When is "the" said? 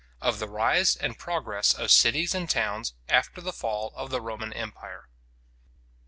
0.39-0.49, 3.39-3.53, 4.09-4.19